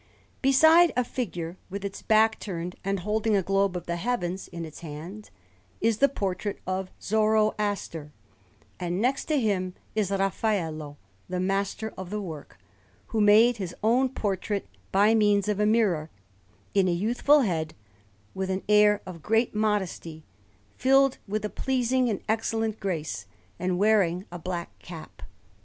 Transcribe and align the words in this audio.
Beside 0.41 0.91
a 0.97 1.03
figure 1.03 1.57
with 1.69 1.85
its 1.85 2.01
back 2.01 2.39
turned 2.39 2.75
and 2.83 3.01
holding 3.01 3.35
a 3.35 3.43
globe 3.43 3.77
of 3.77 3.85
the 3.85 3.97
heavens 3.97 4.47
in 4.47 4.65
its 4.65 4.79
hand, 4.79 5.29
is 5.79 5.99
the 5.99 6.09
portrait 6.09 6.57
of 6.65 6.89
Zoroaster; 6.99 8.11
and 8.79 8.99
next 8.99 9.25
to 9.25 9.39
him 9.39 9.75
is 9.93 10.09
Raffaello, 10.09 10.97
the 11.29 11.39
master 11.39 11.93
of 11.99 12.09
the 12.09 12.19
work, 12.19 12.57
who 13.09 13.21
made 13.21 13.57
his 13.57 13.75
own 13.83 14.09
portrait 14.09 14.65
by 14.91 15.13
means 15.13 15.47
of 15.47 15.59
a 15.59 15.67
mirror, 15.67 16.09
in 16.73 16.87
a 16.87 16.91
youthful 16.91 17.41
head 17.41 17.75
with 18.33 18.49
an 18.49 18.63
air 18.67 19.03
of 19.05 19.21
great 19.21 19.53
modesty, 19.53 20.23
filled 20.79 21.19
with 21.27 21.45
a 21.45 21.47
pleasing 21.47 22.09
and 22.09 22.23
excellent 22.27 22.79
grace, 22.79 23.27
and 23.59 23.77
wearing 23.77 24.25
a 24.31 24.39
black 24.39 24.79
cap. 24.79 25.21